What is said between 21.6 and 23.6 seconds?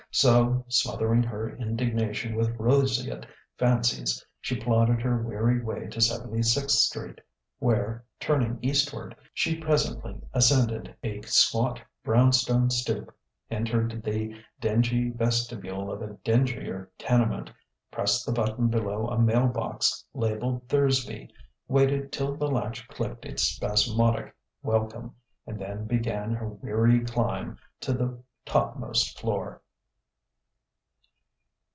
waited till the latch clicked its